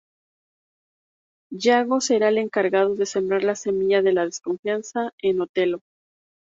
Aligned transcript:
Yago 1.51 2.01
será 2.01 2.29
el 2.29 2.39
encargado 2.39 2.95
de 2.95 3.05
sembrar 3.05 3.43
la 3.43 3.53
semilla 3.53 4.01
de 4.01 4.13
la 4.13 4.25
desconfianza 4.25 5.11
en 5.19 5.41
Otelo. 5.41 5.83